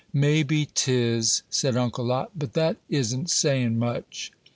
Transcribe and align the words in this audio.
"Maybe 0.13 0.65
'tis," 0.65 1.43
said 1.51 1.77
Uncle 1.77 2.03
Lot; 2.03 2.31
"but 2.35 2.53
that 2.53 2.77
isn't 2.89 3.29
sayin' 3.29 3.77
much." 3.77 4.31